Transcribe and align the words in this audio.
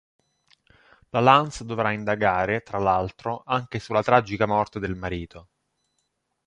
La 1.09 1.19
Lanz 1.19 1.61
dovrà 1.61 1.91
indagare, 1.91 2.63
tra 2.63 2.79
l'altro, 2.79 3.43
anche 3.45 3.77
sulla 3.77 4.01
tragica 4.01 4.47
morte 4.47 4.79
del 4.79 4.95
marito. 4.95 5.49